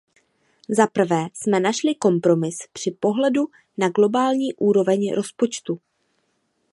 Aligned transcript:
Zaprvé 0.69 1.27
jsme 1.33 1.59
našli 1.59 1.95
kompromis 1.95 2.55
při 2.73 2.91
pohledu 2.91 3.47
na 3.77 3.89
globální 3.89 4.53
úroveň 4.53 5.13
rozpočtu. 5.13 5.79